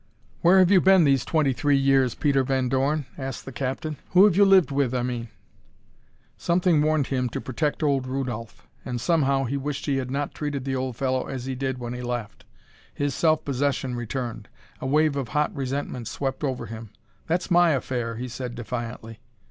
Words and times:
"Where 0.41 0.57
have 0.57 0.71
you 0.71 0.81
been 0.81 1.03
these 1.03 1.23
twenty 1.23 1.53
three 1.53 1.77
years, 1.77 2.15
Peter 2.15 2.43
Van 2.43 2.69
Dorn?" 2.69 3.05
asked 3.19 3.45
the 3.45 3.51
captain. 3.51 3.97
"Who 4.13 4.23
have 4.25 4.35
you 4.35 4.45
lived 4.45 4.71
with, 4.71 4.95
I 4.95 5.03
mean?" 5.03 5.29
Something 6.37 6.81
warned 6.81 7.05
him 7.09 7.29
to 7.29 7.39
protect 7.39 7.83
old 7.83 8.07
Rudolph. 8.07 8.67
And 8.83 8.99
somehow 8.99 9.43
he 9.43 9.57
wished 9.57 9.85
he 9.85 9.97
had 9.97 10.09
not 10.09 10.33
treated 10.33 10.65
the 10.65 10.75
old 10.75 10.95
fellow 10.95 11.27
as 11.27 11.45
he 11.45 11.53
did 11.53 11.77
when 11.77 11.93
he 11.93 12.01
left. 12.01 12.45
His 12.91 13.13
self 13.13 13.45
possession 13.45 13.93
returned. 13.93 14.49
A 14.79 14.87
wave 14.87 15.15
of 15.15 15.27
hot 15.27 15.53
resentment 15.55 16.07
swept 16.07 16.43
over 16.43 16.65
him. 16.65 16.89
"That's 17.27 17.51
my 17.51 17.69
affair," 17.73 18.15
he 18.15 18.27
said 18.27 18.55
defiantly. 18.55 19.19